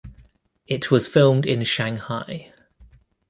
It 0.65 0.89
was 0.89 1.07
filmed 1.07 1.45
in 1.45 1.63
Shanghai. 1.63 2.51